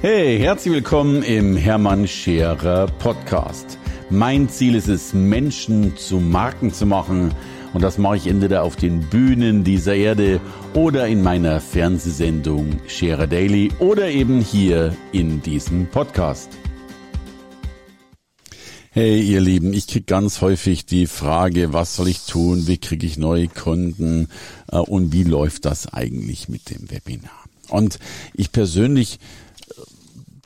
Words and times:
Hey, 0.00 0.38
herzlich 0.38 0.74
willkommen 0.74 1.24
im 1.24 1.56
Hermann 1.56 2.06
Scherer 2.06 2.86
Podcast. 2.86 3.78
Mein 4.10 4.48
Ziel 4.48 4.76
ist 4.76 4.86
es, 4.86 5.12
Menschen 5.12 5.96
zu 5.96 6.20
Marken 6.20 6.72
zu 6.72 6.86
machen. 6.86 7.34
Und 7.74 7.82
das 7.82 7.98
mache 7.98 8.18
ich 8.18 8.28
entweder 8.28 8.62
auf 8.62 8.76
den 8.76 9.00
Bühnen 9.00 9.64
dieser 9.64 9.96
Erde 9.96 10.40
oder 10.72 11.08
in 11.08 11.20
meiner 11.20 11.58
Fernsehsendung 11.58 12.78
Scherer 12.86 13.26
Daily 13.26 13.72
oder 13.80 14.08
eben 14.08 14.40
hier 14.40 14.96
in 15.10 15.42
diesem 15.42 15.88
Podcast. 15.88 16.50
Hey 18.92 19.20
ihr 19.20 19.40
Lieben, 19.40 19.72
ich 19.72 19.88
kriege 19.88 20.04
ganz 20.04 20.42
häufig 20.42 20.86
die 20.86 21.08
Frage, 21.08 21.72
was 21.72 21.96
soll 21.96 22.06
ich 22.06 22.24
tun, 22.24 22.68
wie 22.68 22.78
kriege 22.78 23.04
ich 23.04 23.18
neue 23.18 23.48
Kunden 23.48 24.28
äh, 24.70 24.76
und 24.76 25.12
wie 25.12 25.24
läuft 25.24 25.64
das 25.64 25.92
eigentlich 25.92 26.48
mit 26.48 26.70
dem 26.70 26.88
Webinar? 26.88 27.32
Und 27.68 27.98
ich 28.32 28.52
persönlich 28.52 29.18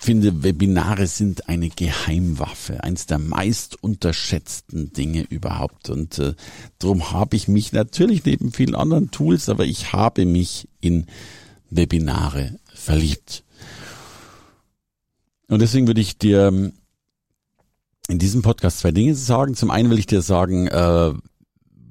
finde, 0.04 0.42
Webinare 0.42 1.06
sind 1.06 1.48
eine 1.48 1.68
Geheimwaffe, 1.68 2.82
eins 2.82 3.06
der 3.06 3.18
meist 3.18 3.82
unterschätzten 3.82 4.92
Dinge 4.92 5.22
überhaupt. 5.22 5.90
Und 5.90 6.18
äh, 6.18 6.34
darum 6.78 7.12
habe 7.12 7.36
ich 7.36 7.48
mich 7.48 7.72
natürlich 7.72 8.24
neben 8.24 8.52
vielen 8.52 8.74
anderen 8.74 9.10
Tools, 9.10 9.48
aber 9.48 9.64
ich 9.64 9.92
habe 9.92 10.24
mich 10.26 10.68
in 10.80 11.06
Webinare 11.70 12.58
verliebt. 12.74 13.44
Und 15.48 15.60
deswegen 15.60 15.86
würde 15.86 16.00
ich 16.00 16.18
dir 16.18 16.48
ähm, 16.48 16.72
in 18.08 18.18
diesem 18.18 18.42
Podcast 18.42 18.80
zwei 18.80 18.90
Dinge 18.90 19.14
sagen. 19.14 19.54
Zum 19.54 19.70
einen 19.70 19.90
will 19.90 19.98
ich 19.98 20.06
dir 20.06 20.22
sagen, 20.22 20.66
äh, 20.66 21.12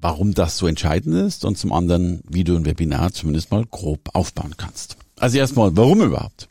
warum 0.01 0.33
das 0.33 0.57
so 0.57 0.67
entscheidend 0.67 1.15
ist 1.15 1.45
und 1.45 1.57
zum 1.57 1.71
anderen, 1.71 2.21
wie 2.27 2.43
du 2.43 2.55
ein 2.55 2.65
Webinar 2.65 3.13
zumindest 3.13 3.51
mal 3.51 3.65
grob 3.65 4.09
aufbauen 4.13 4.55
kannst. 4.57 4.97
Also 5.17 5.37
erstmal, 5.37 5.77
warum 5.77 6.01
überhaupt? 6.01 6.49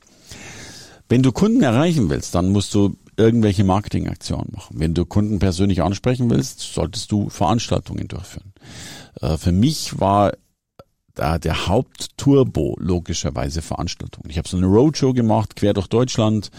Wenn 1.10 1.24
du 1.24 1.32
Kunden 1.32 1.60
erreichen 1.64 2.09
willst, 2.09 2.37
dann 2.37 2.51
musst 2.51 2.73
du 2.73 2.96
irgendwelche 3.16 3.65
Marketingaktionen 3.65 4.46
machen. 4.52 4.76
Wenn 4.79 4.95
du 4.95 5.04
Kunden 5.04 5.40
persönlich 5.40 5.82
ansprechen 5.82 6.30
willst, 6.30 6.60
solltest 6.60 7.10
du 7.10 7.29
Veranstaltungen 7.29 8.07
durchführen. 8.07 8.52
Äh, 9.21 9.37
für 9.37 9.51
mich 9.51 9.99
war 9.99 10.34
da 11.16 11.38
der 11.38 11.66
Hauptturbo 11.66 12.76
logischerweise 12.79 13.60
Veranstaltungen. 13.60 14.30
Ich 14.30 14.38
habe 14.38 14.49
so 14.49 14.57
eine 14.57 14.66
Roadshow 14.66 15.12
gemacht, 15.12 15.57
quer 15.57 15.74
durch 15.74 15.88
Deutschland, 15.88 16.52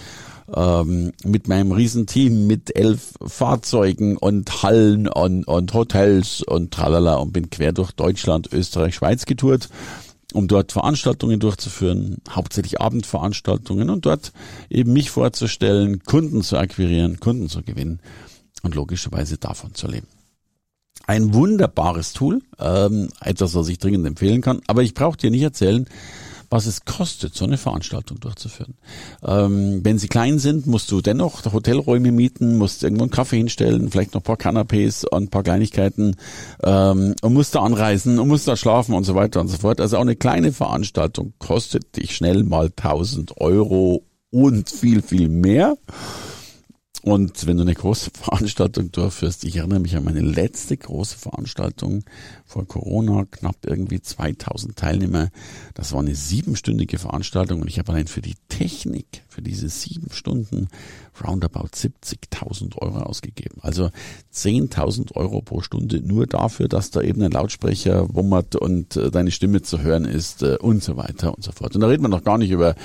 ähm, 0.53 1.13
mit 1.23 1.47
meinem 1.47 1.71
Riesenteam, 1.71 2.45
mit 2.45 2.75
elf 2.75 3.13
Fahrzeugen 3.25 4.17
und 4.17 4.63
Hallen 4.63 5.07
und, 5.07 5.45
und 5.45 5.73
Hotels 5.73 6.43
und 6.43 6.73
tralala 6.73 7.15
und 7.15 7.31
bin 7.31 7.49
quer 7.49 7.71
durch 7.71 7.93
Deutschland, 7.93 8.51
Österreich, 8.51 8.95
Schweiz 8.95 9.25
getourt 9.25 9.69
um 10.33 10.47
dort 10.47 10.71
Veranstaltungen 10.71 11.39
durchzuführen, 11.39 12.17
hauptsächlich 12.29 12.81
Abendveranstaltungen 12.81 13.89
und 13.89 14.05
dort 14.05 14.31
eben 14.69 14.93
mich 14.93 15.11
vorzustellen, 15.11 16.03
Kunden 16.03 16.41
zu 16.41 16.57
akquirieren, 16.57 17.19
Kunden 17.19 17.49
zu 17.49 17.61
gewinnen 17.61 17.99
und 18.63 18.75
logischerweise 18.75 19.37
davon 19.37 19.73
zu 19.73 19.87
leben. 19.87 20.07
Ein 21.07 21.33
wunderbares 21.33 22.13
Tool, 22.13 22.41
ähm, 22.59 23.09
etwas, 23.19 23.55
was 23.55 23.67
ich 23.67 23.79
dringend 23.79 24.05
empfehlen 24.05 24.41
kann, 24.41 24.61
aber 24.67 24.83
ich 24.83 24.93
brauche 24.93 25.17
dir 25.17 25.31
nicht 25.31 25.41
erzählen, 25.41 25.87
was 26.51 26.65
es 26.65 26.83
kostet, 26.83 27.33
so 27.33 27.45
eine 27.45 27.57
Veranstaltung 27.57 28.19
durchzuführen. 28.19 28.75
Ähm, 29.25 29.79
wenn 29.83 29.97
sie 29.97 30.09
klein 30.09 30.37
sind, 30.37 30.67
musst 30.67 30.91
du 30.91 31.01
dennoch 31.01 31.45
Hotelräume 31.45 32.11
mieten, 32.11 32.57
musst 32.57 32.83
irgendwo 32.83 33.03
einen 33.03 33.11
Kaffee 33.11 33.37
hinstellen, 33.37 33.89
vielleicht 33.89 34.13
noch 34.13 34.21
ein 34.21 34.23
paar 34.23 34.35
Canapés 34.35 35.05
und 35.07 35.23
ein 35.23 35.29
paar 35.29 35.43
Kleinigkeiten 35.43 36.17
ähm, 36.61 37.15
und 37.21 37.33
musst 37.33 37.55
da 37.55 37.61
anreisen 37.61 38.19
und 38.19 38.27
musst 38.27 38.49
da 38.49 38.57
schlafen 38.57 38.93
und 38.93 39.05
so 39.05 39.15
weiter 39.15 39.39
und 39.39 39.47
so 39.47 39.57
fort. 39.57 39.79
Also 39.79 39.97
auch 39.97 40.01
eine 40.01 40.17
kleine 40.17 40.51
Veranstaltung 40.51 41.33
kostet 41.39 41.95
dich 41.95 42.15
schnell 42.15 42.43
mal 42.43 42.65
1000 42.65 43.39
Euro 43.39 44.03
und 44.29 44.69
viel, 44.69 45.01
viel 45.01 45.29
mehr. 45.29 45.77
Und 47.03 47.47
wenn 47.47 47.57
du 47.57 47.63
eine 47.63 47.73
große 47.73 48.11
Veranstaltung 48.15 48.91
durchführst, 48.91 49.43
ich 49.43 49.55
erinnere 49.57 49.79
mich 49.79 49.95
an 49.95 50.03
meine 50.03 50.21
letzte 50.21 50.77
große 50.77 51.17
Veranstaltung 51.17 52.03
vor 52.45 52.67
Corona, 52.67 53.25
knapp 53.29 53.57
irgendwie 53.65 54.01
2000 54.01 54.75
Teilnehmer. 54.75 55.29
Das 55.73 55.93
war 55.93 55.99
eine 55.99 56.15
siebenstündige 56.15 56.99
Veranstaltung 56.99 57.61
und 57.61 57.67
ich 57.67 57.79
habe 57.79 57.91
allein 57.91 58.07
für 58.07 58.21
die 58.21 58.35
Technik, 58.49 59.23
für 59.27 59.41
diese 59.41 59.69
sieben 59.69 60.11
Stunden 60.11 60.67
roundabout 61.23 61.69
70.000 61.73 62.77
Euro 62.77 62.99
ausgegeben. 62.99 63.59
Also 63.61 63.89
10.000 64.33 65.15
Euro 65.15 65.41
pro 65.41 65.61
Stunde 65.61 66.01
nur 66.01 66.27
dafür, 66.27 66.67
dass 66.67 66.91
da 66.91 67.01
eben 67.01 67.21
ein 67.23 67.31
Lautsprecher 67.31 68.13
wummert 68.13 68.55
und 68.55 68.95
äh, 68.95 69.09
deine 69.09 69.31
Stimme 69.31 69.61
zu 69.61 69.81
hören 69.81 70.05
ist 70.05 70.43
äh, 70.43 70.57
und 70.57 70.83
so 70.83 70.97
weiter 70.97 71.33
und 71.35 71.43
so 71.43 71.51
fort. 71.51 71.75
Und 71.75 71.81
da 71.81 71.87
redet 71.87 72.01
man 72.01 72.11
noch 72.11 72.23
gar 72.23 72.37
nicht 72.37 72.51
über 72.51 72.75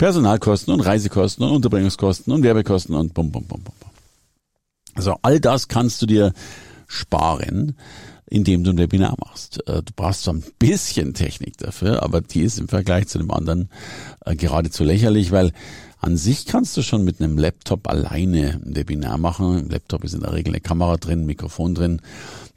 Personalkosten 0.00 0.72
und 0.72 0.80
Reisekosten 0.80 1.44
und 1.44 1.50
Unterbringungskosten 1.50 2.32
und 2.32 2.42
Werbekosten 2.42 2.94
und 2.94 3.12
bum, 3.12 3.30
bum, 3.30 3.44
bum, 3.44 3.62
bum. 3.62 3.74
Also 4.94 5.16
all 5.20 5.40
das 5.40 5.68
kannst 5.68 6.00
du 6.00 6.06
dir 6.06 6.32
sparen, 6.86 7.76
indem 8.24 8.64
du 8.64 8.70
ein 8.70 8.78
Webinar 8.78 9.14
machst. 9.22 9.58
Äh, 9.68 9.82
du 9.82 9.92
brauchst 9.94 10.22
so 10.22 10.30
ein 10.30 10.42
bisschen 10.58 11.12
Technik 11.12 11.58
dafür, 11.58 12.02
aber 12.02 12.22
die 12.22 12.40
ist 12.40 12.58
im 12.58 12.66
Vergleich 12.66 13.08
zu 13.08 13.18
dem 13.18 13.30
anderen 13.30 13.68
äh, 14.24 14.34
geradezu 14.36 14.84
lächerlich, 14.84 15.32
weil 15.32 15.52
an 16.00 16.16
sich 16.16 16.46
kannst 16.46 16.76
du 16.76 16.82
schon 16.82 17.04
mit 17.04 17.20
einem 17.20 17.36
Laptop 17.36 17.86
alleine 17.88 18.60
ein 18.64 18.74
Webinar 18.74 19.18
machen. 19.18 19.58
Im 19.58 19.68
Laptop 19.68 20.02
ist 20.02 20.14
in 20.14 20.20
der 20.20 20.32
Regel 20.32 20.54
eine 20.54 20.60
Kamera 20.60 20.96
drin, 20.96 21.20
ein 21.20 21.26
Mikrofon 21.26 21.74
drin. 21.74 22.00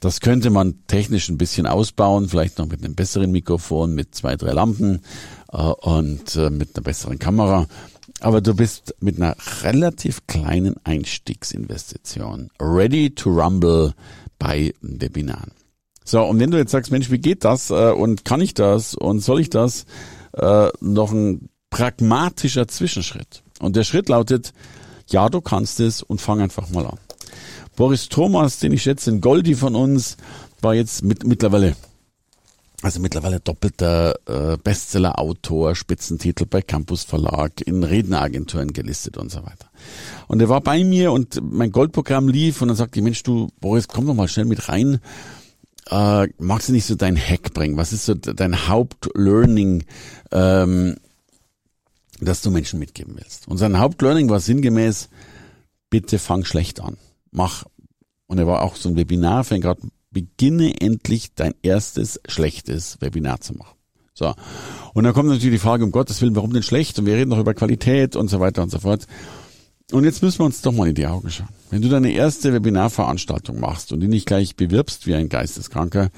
Das 0.00 0.20
könnte 0.20 0.48
man 0.48 0.86
technisch 0.86 1.28
ein 1.28 1.36
bisschen 1.36 1.66
ausbauen, 1.66 2.28
vielleicht 2.28 2.58
noch 2.58 2.66
mit 2.66 2.82
einem 2.82 2.94
besseren 2.94 3.32
Mikrofon, 3.32 3.94
mit 3.94 4.14
zwei, 4.14 4.36
drei 4.36 4.52
Lampen 4.52 5.02
äh, 5.52 5.58
und 5.58 6.36
äh, 6.36 6.48
mit 6.48 6.74
einer 6.74 6.84
besseren 6.84 7.18
Kamera. 7.18 7.66
Aber 8.20 8.40
du 8.40 8.54
bist 8.54 8.94
mit 9.00 9.18
einer 9.18 9.36
relativ 9.62 10.26
kleinen 10.26 10.76
Einstiegsinvestition 10.84 12.50
ready 12.58 13.14
to 13.14 13.28
rumble 13.30 13.92
bei 14.38 14.72
Webinaren. 14.80 15.52
So, 16.02 16.22
und 16.22 16.38
wenn 16.38 16.50
du 16.50 16.56
jetzt 16.56 16.70
sagst, 16.70 16.90
Mensch, 16.90 17.10
wie 17.10 17.18
geht 17.18 17.44
das 17.44 17.70
äh, 17.70 17.92
und 17.92 18.24
kann 18.24 18.40
ich 18.40 18.54
das 18.54 18.94
und 18.94 19.20
soll 19.20 19.40
ich 19.40 19.50
das, 19.50 19.84
äh, 20.32 20.68
noch 20.80 21.12
ein 21.12 21.50
pragmatischer 21.74 22.68
Zwischenschritt. 22.68 23.42
Und 23.58 23.74
der 23.74 23.82
Schritt 23.82 24.08
lautet, 24.08 24.52
ja, 25.08 25.28
du 25.28 25.40
kannst 25.40 25.80
es 25.80 26.04
und 26.04 26.20
fang 26.20 26.40
einfach 26.40 26.70
mal 26.70 26.86
an. 26.86 26.98
Boris 27.74 28.08
Thomas, 28.08 28.60
den 28.60 28.70
ich 28.72 28.84
schätze, 28.84 29.10
ein 29.10 29.20
Goldie 29.20 29.56
von 29.56 29.74
uns, 29.74 30.16
war 30.60 30.74
jetzt 30.74 31.02
mit, 31.02 31.26
mittlerweile 31.26 31.74
also 32.82 33.00
mittlerweile 33.00 33.40
doppelter 33.40 34.14
äh, 34.26 34.56
Bestseller-Autor, 34.62 35.74
Spitzentitel 35.74 36.44
bei 36.44 36.62
Campus 36.62 37.02
Verlag, 37.02 37.62
in 37.62 37.82
Redneragenturen 37.82 38.72
gelistet 38.72 39.16
und 39.16 39.32
so 39.32 39.38
weiter. 39.38 39.68
Und 40.28 40.40
er 40.40 40.50
war 40.50 40.60
bei 40.60 40.84
mir 40.84 41.10
und 41.10 41.40
mein 41.42 41.72
Goldprogramm 41.72 42.28
lief 42.28 42.62
und 42.62 42.68
dann 42.68 42.76
sagte 42.76 43.00
ich, 43.00 43.04
Mensch, 43.04 43.22
du 43.22 43.48
Boris, 43.60 43.88
komm 43.88 44.06
doch 44.06 44.14
mal 44.14 44.28
schnell 44.28 44.44
mit 44.44 44.68
rein. 44.68 45.00
Äh, 45.90 46.28
magst 46.38 46.68
du 46.68 46.72
nicht 46.72 46.84
so 46.84 46.94
dein 46.94 47.16
Hack 47.16 47.52
bringen? 47.52 47.76
Was 47.78 47.92
ist 47.92 48.04
so 48.04 48.14
dein 48.14 48.68
Hauptlearning, 48.68 49.84
ähm, 50.30 50.96
das 52.20 52.42
du 52.42 52.50
Menschen 52.50 52.78
mitgeben 52.78 53.14
willst? 53.16 53.48
Und 53.48 53.58
sein 53.58 53.78
Hauptlearning 53.78 54.28
war 54.28 54.40
sinngemäß, 54.40 55.08
bitte 55.90 56.18
fang 56.18 56.44
schlecht 56.44 56.80
an. 56.80 56.96
Mach, 57.30 57.64
und 58.26 58.38
er 58.38 58.46
war 58.46 58.62
auch 58.62 58.76
so 58.76 58.88
ein 58.88 58.96
Webinar, 58.96 59.44
fängt 59.44 59.64
gerade 59.64 59.82
beginne 60.10 60.80
endlich 60.80 61.34
dein 61.34 61.54
erstes 61.62 62.20
schlechtes 62.26 63.00
Webinar 63.00 63.40
zu 63.40 63.54
machen. 63.54 63.76
So. 64.14 64.32
Und 64.94 65.04
dann 65.04 65.12
kommt 65.12 65.28
natürlich 65.28 65.56
die 65.56 65.58
Frage, 65.58 65.84
um 65.84 65.90
Gottes 65.90 66.22
Willen, 66.22 66.36
warum 66.36 66.52
denn 66.52 66.62
schlecht? 66.62 66.98
Und 66.98 67.06
wir 67.06 67.16
reden 67.16 67.30
noch 67.30 67.38
über 67.38 67.52
Qualität 67.52 68.14
und 68.14 68.28
so 68.28 68.38
weiter 68.38 68.62
und 68.62 68.70
so 68.70 68.78
fort. 68.78 69.06
Und 69.92 70.04
jetzt 70.04 70.22
müssen 70.22 70.38
wir 70.38 70.46
uns 70.46 70.62
doch 70.62 70.72
mal 70.72 70.88
in 70.88 70.94
die 70.94 71.06
Augen 71.06 71.30
schauen. 71.30 71.48
Wenn 71.70 71.82
du 71.82 71.88
deine 71.90 72.10
erste 72.10 72.54
Webinarveranstaltung 72.54 73.60
machst 73.60 73.92
und 73.92 74.00
die 74.00 74.08
nicht 74.08 74.26
gleich 74.26 74.56
bewirbst 74.56 75.06
wie 75.06 75.14
ein 75.14 75.28
Geisteskranker, 75.28 76.10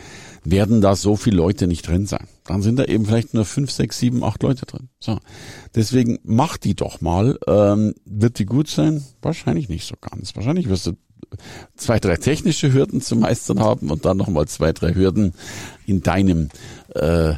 werden 0.45 0.81
da 0.81 0.95
so 0.95 1.17
viele 1.17 1.39
Leute 1.39 1.67
nicht 1.67 1.89
drin 1.89 2.07
sein. 2.07 2.29
Dann 2.45 2.63
sind 2.63 2.79
da 2.79 2.85
eben 2.85 3.07
vielleicht 3.07 3.35
nur 3.35 3.45
fünf, 3.45 3.73
sechs, 3.73 3.99
sieben, 3.99 4.23
acht 4.23 4.43
Leute 4.45 4.67
drin. 4.67 4.89
So. 5.01 5.19
Deswegen 5.75 6.19
mach 6.23 6.59
die 6.59 6.75
doch 6.75 7.01
mal. 7.01 7.39
Ähm, 7.49 7.95
wird 8.05 8.39
die 8.39 8.47
gut 8.47 8.69
sein? 8.69 9.03
Wahrscheinlich 9.21 9.69
nicht 9.69 9.87
so 9.89 9.97
ganz. 10.01 10.37
Wahrscheinlich 10.37 10.69
wirst 10.69 10.87
du 10.87 10.93
zwei, 11.77 11.99
drei 11.99 12.17
technische 12.17 12.73
Hürden 12.73 13.01
zu 13.01 13.17
meistern 13.17 13.59
haben 13.59 13.91
und 13.91 14.05
dann 14.05 14.17
nochmal 14.17 14.47
zwei, 14.47 14.73
drei 14.73 14.95
Hürden 14.95 15.35
in 15.87 16.03
deinem 16.03 16.51
äh, 16.95 17.35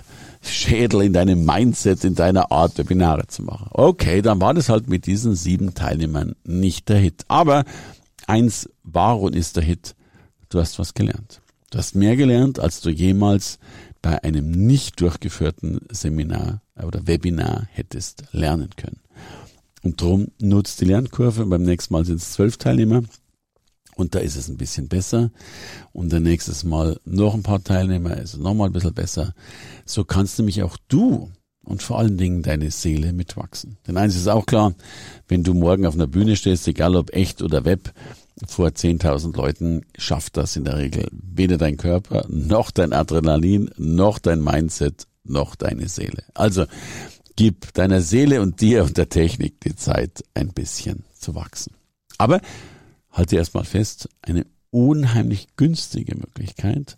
Schädel, 0.52 1.02
in 1.02 1.12
deinem 1.12 1.44
Mindset, 1.44 2.04
in 2.04 2.14
deiner 2.14 2.50
Art, 2.50 2.78
Webinare 2.78 3.26
zu 3.26 3.42
machen. 3.42 3.68
Okay, 3.70 4.22
dann 4.22 4.40
war 4.40 4.54
das 4.54 4.68
halt 4.68 4.88
mit 4.88 5.06
diesen 5.06 5.34
sieben 5.34 5.74
Teilnehmern 5.74 6.34
nicht 6.44 6.88
der 6.88 6.98
Hit. 6.98 7.24
Aber 7.28 7.64
eins 8.26 8.68
war 8.82 9.20
und 9.20 9.34
ist 9.34 9.56
der 9.56 9.64
Hit. 9.64 9.94
Du 10.48 10.58
hast 10.60 10.78
was 10.78 10.94
gelernt. 10.94 11.40
Du 11.70 11.78
hast 11.78 11.94
mehr 11.94 12.16
gelernt, 12.16 12.58
als 12.58 12.80
du 12.80 12.90
jemals 12.90 13.58
bei 14.00 14.22
einem 14.22 14.50
nicht 14.50 15.00
durchgeführten 15.00 15.80
Seminar 15.90 16.62
oder 16.82 17.06
Webinar 17.06 17.66
hättest 17.72 18.24
lernen 18.32 18.70
können. 18.76 19.00
Und 19.82 20.00
drum 20.00 20.28
nutzt 20.40 20.80
die 20.80 20.86
Lernkurve. 20.86 21.46
Beim 21.46 21.62
nächsten 21.62 21.92
Mal 21.94 22.04
sind 22.04 22.16
es 22.16 22.32
zwölf 22.32 22.56
Teilnehmer. 22.56 23.02
Und 23.98 24.14
da 24.14 24.20
ist 24.20 24.36
es 24.36 24.48
ein 24.48 24.56
bisschen 24.56 24.86
besser. 24.86 25.32
Und 25.92 26.12
dann 26.12 26.22
nächstes 26.22 26.62
Mal 26.62 27.00
noch 27.04 27.34
ein 27.34 27.42
paar 27.42 27.64
Teilnehmer 27.64 28.16
ist 28.16 28.34
es 28.34 28.38
nochmal 28.38 28.68
ein 28.68 28.72
bisschen 28.72 28.94
besser. 28.94 29.34
So 29.84 30.04
kannst 30.04 30.38
nämlich 30.38 30.62
auch 30.62 30.76
du 30.86 31.32
und 31.64 31.82
vor 31.82 31.98
allen 31.98 32.16
Dingen 32.16 32.44
deine 32.44 32.70
Seele 32.70 33.12
mitwachsen. 33.12 33.76
Denn 33.88 33.96
eins 33.96 34.14
ist 34.14 34.28
auch 34.28 34.46
klar, 34.46 34.72
wenn 35.26 35.42
du 35.42 35.52
morgen 35.52 35.84
auf 35.84 35.94
einer 35.94 36.06
Bühne 36.06 36.36
stehst, 36.36 36.68
egal 36.68 36.94
ob 36.94 37.12
echt 37.12 37.42
oder 37.42 37.64
Web, 37.64 37.92
vor 38.46 38.68
10.000 38.68 39.36
Leuten 39.36 39.82
schafft 39.98 40.36
das 40.36 40.54
in 40.54 40.62
der 40.62 40.76
Regel 40.76 41.08
weder 41.10 41.58
dein 41.58 41.76
Körper, 41.76 42.24
noch 42.28 42.70
dein 42.70 42.92
Adrenalin, 42.92 43.68
noch 43.78 44.20
dein 44.20 44.40
Mindset, 44.40 45.08
noch 45.24 45.56
deine 45.56 45.88
Seele. 45.88 46.22
Also 46.34 46.66
gib 47.34 47.74
deiner 47.74 48.00
Seele 48.00 48.42
und 48.42 48.60
dir 48.60 48.84
und 48.84 48.96
der 48.96 49.08
Technik 49.08 49.60
die 49.62 49.74
Zeit, 49.74 50.22
ein 50.34 50.50
bisschen 50.50 51.02
zu 51.14 51.34
wachsen. 51.34 51.74
Aber 52.16 52.40
halte 53.18 53.36
erstmal 53.36 53.64
fest, 53.64 54.08
eine 54.22 54.46
unheimlich 54.70 55.48
günstige 55.56 56.16
Möglichkeit, 56.16 56.96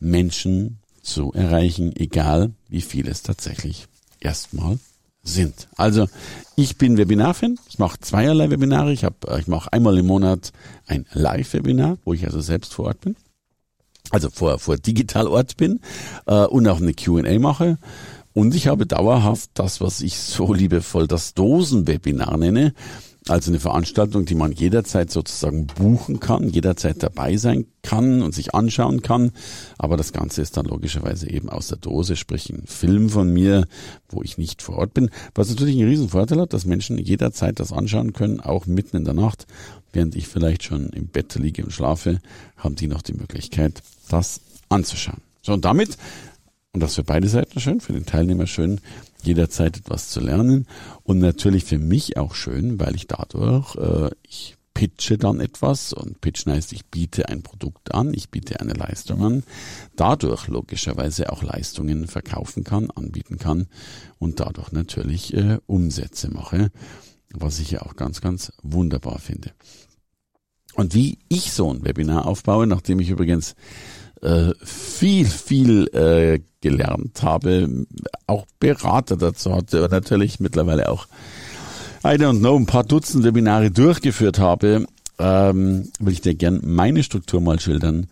Menschen 0.00 0.80
zu 1.00 1.32
erreichen, 1.32 1.94
egal 1.96 2.52
wie 2.68 2.82
viel 2.82 3.08
es 3.08 3.22
tatsächlich 3.22 3.86
erstmal 4.18 4.78
sind. 5.22 5.68
Also 5.76 6.08
ich 6.56 6.76
bin 6.76 6.96
Webinarfan, 6.96 7.58
ich 7.68 7.78
mache 7.78 8.00
zweierlei 8.00 8.50
Webinare. 8.50 8.92
Ich, 8.92 9.04
hab, 9.04 9.30
ich 9.38 9.46
mache 9.46 9.72
einmal 9.72 9.96
im 9.98 10.06
Monat 10.06 10.52
ein 10.86 11.06
Live-Webinar, 11.12 11.98
wo 12.04 12.12
ich 12.14 12.24
also 12.24 12.40
selbst 12.40 12.74
vor 12.74 12.86
Ort 12.86 13.00
bin, 13.02 13.16
also 14.10 14.28
vor, 14.30 14.58
vor 14.58 14.76
digital 14.76 15.28
Ort 15.28 15.56
bin 15.56 15.80
äh, 16.26 16.46
und 16.46 16.66
auch 16.68 16.80
eine 16.80 16.94
Q&A 16.94 17.38
mache. 17.38 17.78
Und 18.32 18.54
ich 18.54 18.68
habe 18.68 18.86
dauerhaft 18.86 19.50
das, 19.54 19.80
was 19.80 20.00
ich 20.00 20.18
so 20.18 20.52
liebevoll 20.52 21.06
das 21.06 21.34
Dosen-Webinar 21.34 22.36
nenne. 22.36 22.74
Also 23.28 23.50
eine 23.50 23.60
Veranstaltung, 23.60 24.24
die 24.24 24.34
man 24.34 24.52
jederzeit 24.52 25.10
sozusagen 25.10 25.66
buchen 25.66 26.20
kann, 26.20 26.48
jederzeit 26.48 27.02
dabei 27.02 27.36
sein 27.36 27.66
kann 27.82 28.22
und 28.22 28.34
sich 28.34 28.54
anschauen 28.54 29.02
kann. 29.02 29.32
Aber 29.76 29.98
das 29.98 30.12
Ganze 30.12 30.40
ist 30.40 30.56
dann 30.56 30.64
logischerweise 30.64 31.28
eben 31.28 31.50
aus 31.50 31.68
der 31.68 31.76
Dose, 31.76 32.16
sprich 32.16 32.48
ein 32.48 32.66
Film 32.66 33.10
von 33.10 33.30
mir, 33.30 33.66
wo 34.08 34.22
ich 34.22 34.38
nicht 34.38 34.62
vor 34.62 34.78
Ort 34.78 34.94
bin. 34.94 35.10
Was 35.34 35.50
natürlich 35.50 35.76
einen 35.76 35.88
riesen 35.88 36.08
Vorteil 36.08 36.40
hat, 36.40 36.54
dass 36.54 36.64
Menschen 36.64 36.98
jederzeit 36.98 37.60
das 37.60 37.72
anschauen 37.72 38.14
können, 38.14 38.40
auch 38.40 38.66
mitten 38.66 38.96
in 38.96 39.04
der 39.04 39.14
Nacht. 39.14 39.46
Während 39.92 40.16
ich 40.16 40.26
vielleicht 40.26 40.62
schon 40.62 40.88
im 40.90 41.08
Bett 41.08 41.34
liege 41.34 41.62
und 41.62 41.72
schlafe, 41.72 42.20
haben 42.56 42.76
die 42.76 42.86
noch 42.86 43.02
die 43.02 43.14
Möglichkeit, 43.14 43.82
das 44.08 44.40
anzuschauen. 44.70 45.20
So, 45.42 45.52
und 45.52 45.64
damit, 45.64 45.96
und 46.72 46.80
das 46.80 46.94
für 46.94 47.04
beide 47.04 47.28
Seiten 47.28 47.60
schön, 47.60 47.80
für 47.80 47.92
den 47.92 48.06
Teilnehmer 48.06 48.46
schön, 48.46 48.80
jederzeit 49.22 49.76
etwas 49.76 50.08
zu 50.08 50.20
lernen 50.20 50.66
und 51.02 51.18
natürlich 51.18 51.64
für 51.64 51.78
mich 51.78 52.16
auch 52.16 52.34
schön, 52.34 52.78
weil 52.78 52.94
ich 52.94 53.06
dadurch, 53.06 53.76
äh, 53.76 54.10
ich 54.22 54.56
pitche 54.72 55.18
dann 55.18 55.40
etwas 55.40 55.92
und 55.92 56.20
pitchen 56.20 56.52
heißt, 56.52 56.72
ich 56.72 56.86
biete 56.86 57.28
ein 57.28 57.42
Produkt 57.42 57.92
an, 57.92 58.14
ich 58.14 58.30
biete 58.30 58.60
eine 58.60 58.72
Leistung 58.72 59.22
an, 59.22 59.42
dadurch 59.96 60.46
logischerweise 60.46 61.32
auch 61.32 61.42
Leistungen 61.42 62.06
verkaufen 62.06 62.64
kann, 62.64 62.90
anbieten 62.92 63.38
kann 63.38 63.66
und 64.18 64.40
dadurch 64.40 64.72
natürlich 64.72 65.34
äh, 65.34 65.58
Umsätze 65.66 66.30
mache, 66.30 66.70
was 67.32 67.58
ich 67.58 67.72
ja 67.72 67.82
auch 67.82 67.96
ganz, 67.96 68.20
ganz 68.20 68.52
wunderbar 68.62 69.18
finde. 69.18 69.52
Und 70.74 70.94
wie 70.94 71.18
ich 71.28 71.52
so 71.52 71.72
ein 71.72 71.84
Webinar 71.84 72.26
aufbaue, 72.26 72.66
nachdem 72.66 73.00
ich 73.00 73.10
übrigens 73.10 73.56
äh, 74.22 74.52
viel, 74.62 75.26
viel 75.26 75.88
äh, 75.88 76.40
gelernt 76.60 77.22
habe, 77.22 77.86
auch 78.26 78.46
Berater 78.58 79.16
dazu 79.16 79.54
hatte 79.54 79.82
und 79.82 79.90
natürlich 79.90 80.40
mittlerweile 80.40 80.88
auch 80.88 81.06
I 82.02 82.16
don't 82.16 82.38
know, 82.38 82.56
ein 82.56 82.66
paar 82.66 82.84
Dutzend 82.84 83.24
Webinare 83.24 83.70
durchgeführt 83.70 84.38
habe, 84.38 84.86
ähm, 85.18 85.90
will 85.98 86.12
ich 86.14 86.22
dir 86.22 86.34
gern 86.34 86.60
meine 86.64 87.02
Struktur 87.02 87.40
mal 87.40 87.60
schildern, 87.60 88.06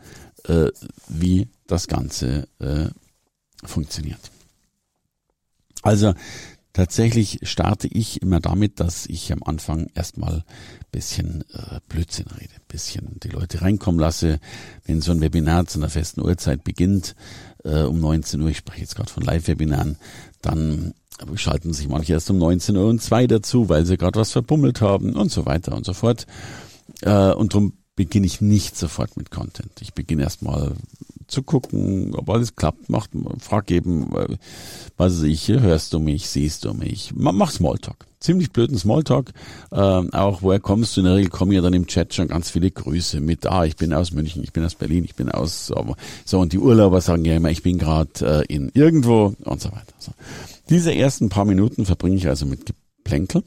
äh, 0.45 0.69
wie 1.09 1.49
das 1.67 1.87
Ganze 1.87 2.49
äh, 2.59 2.89
funktioniert. 3.65 4.21
Also 5.83 6.13
Tatsächlich 6.79 7.41
starte 7.43 7.89
ich 7.89 8.23
immer 8.23 8.39
damit, 8.39 8.79
dass 8.79 9.07
ich 9.07 9.33
am 9.33 9.43
Anfang 9.43 9.91
erstmal 9.97 10.45
bisschen 10.93 11.43
äh, 11.53 11.81
Blödsinn 11.89 12.29
rede, 12.29 12.55
bisschen 12.69 13.19
die 13.21 13.31
Leute 13.31 13.63
reinkommen 13.63 14.01
lasse. 14.01 14.39
Wenn 14.85 15.01
so 15.01 15.11
ein 15.11 15.21
Webinar 15.21 15.67
zu 15.67 15.81
einer 15.81 15.91
festen 15.91 16.21
Uhrzeit 16.21 16.63
beginnt, 16.63 17.17
äh, 17.65 17.83
um 17.83 18.01
19 18.01 18.41
Uhr, 18.41 18.51
ich 18.51 18.59
spreche 18.59 18.83
jetzt 18.83 18.97
gerade 18.97 19.11
von 19.11 19.23
Live-Webinaren, 19.23 19.97
dann 20.43 20.95
schalten 21.35 21.73
sich 21.73 21.89
manche 21.89 22.13
erst 22.13 22.31
um 22.31 22.39
19 22.39 22.77
Uhr 22.77 22.87
und 22.87 23.03
zwei 23.03 23.27
dazu, 23.27 23.69
weil 23.69 23.85
sie 23.85 23.97
gerade 23.97 24.21
was 24.21 24.33
verbummelt 24.33 24.81
haben 24.81 25.15
und 25.15 25.31
so 25.31 25.47
weiter 25.47 25.75
und 25.75 25.85
so 25.85 25.93
fort. 25.93 26.27
Äh, 27.03 27.33
und 27.33 27.55
darum 27.55 27.75
beginne 27.97 28.27
ich 28.27 28.41
nicht 28.41 28.77
sofort 28.77 29.17
mit 29.17 29.31
Content. 29.31 29.73
Ich 29.81 29.95
beginne 29.95 30.23
erstmal 30.23 30.73
zu 31.29 31.43
gucken, 31.43 32.15
ob 32.15 32.29
alles 32.31 32.57
klappt. 32.57 32.89
Macht, 32.89 33.11
frag 33.39 33.71
eben, 33.71 34.15
äh, 34.17 34.37
was 34.97 35.19
weiß 35.19 35.23
ich, 35.25 35.49
hörst 35.49 35.93
du 35.93 35.99
mich, 35.99 36.29
siehst 36.29 36.65
du 36.65 36.75
mich. 36.75 37.13
Mach 37.15 37.51
Smalltalk. 37.51 38.07
Ziemlich 38.21 38.51
blöden 38.51 38.77
Smalltalk. 38.77 39.33
Ähm, 39.71 40.13
auch 40.13 40.43
woher 40.43 40.59
kommst 40.59 40.97
du? 40.97 41.01
In 41.01 41.07
der 41.07 41.17
Regel 41.17 41.31
kommen 41.31 41.53
ja 41.53 41.61
dann 41.61 41.75
im 41.75 41.87
Chat 41.87 42.15
schon 42.15 42.27
ganz 42.27 42.51
viele 42.51 42.71
Grüße 42.71 43.21
mit, 43.21 43.47
ah, 43.47 43.65
ich 43.65 43.77
bin 43.77 43.93
aus 43.93 44.13
München, 44.13 44.43
ich 44.43 44.53
bin 44.53 44.65
aus 44.65 44.75
Berlin, 44.75 45.05
ich 45.05 45.15
bin 45.15 45.31
aus, 45.31 45.73
so, 46.25 46.39
und 46.41 46.53
die 46.53 46.59
Urlauber 46.59 47.01
sagen 47.01 47.25
ja 47.25 47.37
immer, 47.37 47.51
ich 47.51 47.63
bin 47.63 47.79
gerade 47.79 48.11
äh, 48.49 48.53
in 48.53 48.71
irgendwo 48.75 49.35
und 49.45 49.61
so 49.61 49.71
weiter. 49.71 49.95
So. 49.99 50.13
Diese 50.69 50.93
ersten 50.93 51.29
paar 51.29 51.45
Minuten 51.45 51.87
verbringe 51.87 52.17
ich 52.17 52.27
also 52.27 52.45
mit 52.47 52.67
Geplänkel. 52.67 53.45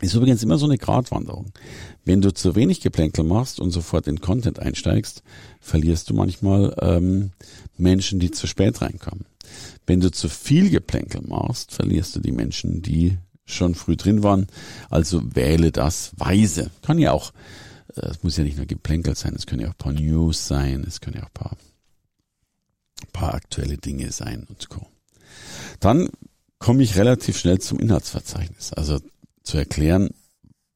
Ist 0.00 0.14
übrigens 0.14 0.42
immer 0.42 0.58
so 0.58 0.66
eine 0.66 0.78
Gratwanderung. 0.78 1.52
Wenn 2.04 2.22
du 2.22 2.32
zu 2.32 2.54
wenig 2.54 2.80
Geplänkel 2.80 3.24
machst 3.24 3.60
und 3.60 3.70
sofort 3.70 4.06
in 4.06 4.20
Content 4.20 4.58
einsteigst, 4.58 5.22
verlierst 5.60 6.08
du 6.08 6.14
manchmal 6.14 6.74
ähm, 6.80 7.32
Menschen, 7.76 8.18
die 8.18 8.30
zu 8.30 8.46
spät 8.46 8.80
reinkommen. 8.80 9.26
Wenn 9.86 10.00
du 10.00 10.10
zu 10.10 10.28
viel 10.28 10.70
Geplänkel 10.70 11.22
machst, 11.26 11.72
verlierst 11.72 12.16
du 12.16 12.20
die 12.20 12.32
Menschen, 12.32 12.82
die 12.82 13.18
schon 13.44 13.74
früh 13.74 13.96
drin 13.96 14.22
waren. 14.22 14.46
Also 14.88 15.22
wähle 15.34 15.72
das 15.72 16.12
weise. 16.16 16.70
Kann 16.82 16.98
ja 16.98 17.12
auch, 17.12 17.32
äh, 17.96 18.06
es 18.06 18.22
muss 18.22 18.36
ja 18.36 18.44
nicht 18.44 18.56
nur 18.56 18.66
Geplänkel 18.66 19.14
sein, 19.16 19.34
es 19.34 19.46
können 19.46 19.62
ja 19.62 19.70
auch 19.70 19.78
paar 19.78 19.92
News 19.92 20.46
sein, 20.46 20.84
es 20.86 21.00
können 21.00 21.16
ja 21.16 21.24
auch 21.24 21.34
paar, 21.34 21.56
paar 23.12 23.34
aktuelle 23.34 23.76
Dinge 23.76 24.12
sein 24.12 24.46
und 24.48 24.68
Co. 24.68 24.86
Dann 25.80 26.08
komme 26.58 26.82
ich 26.82 26.96
relativ 26.96 27.38
schnell 27.38 27.58
zum 27.58 27.78
Inhaltsverzeichnis. 27.78 28.72
Also 28.72 29.00
zu 29.42 29.58
erklären, 29.58 30.10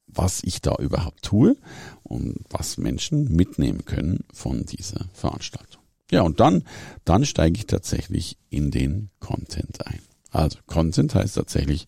was 0.07 0.43
ich 0.43 0.63
da 0.63 0.77
überhaupt 0.77 1.23
tue 1.23 1.57
und 2.03 2.37
was 2.49 2.79
Menschen 2.79 3.35
mitnehmen 3.35 3.85
können 3.85 4.25
von 4.33 4.65
dieser 4.65 5.07
Veranstaltung. 5.13 5.83
Ja, 6.11 6.23
und 6.23 6.41
dann, 6.41 6.65
dann 7.05 7.25
steige 7.25 7.59
ich 7.59 7.67
tatsächlich 7.67 8.37
in 8.51 8.71
den 8.71 9.11
Content 9.21 9.87
ein. 9.87 10.01
Also 10.31 10.59
Content 10.67 11.15
heißt 11.15 11.37
tatsächlich, 11.37 11.87